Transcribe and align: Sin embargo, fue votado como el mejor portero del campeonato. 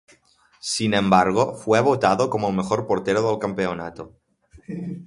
Sin 0.61 0.95
embargo, 0.95 1.53
fue 1.53 1.79
votado 1.79 2.27
como 2.31 2.49
el 2.49 2.55
mejor 2.55 2.87
portero 2.87 3.21
del 3.29 3.37
campeonato. 3.37 4.15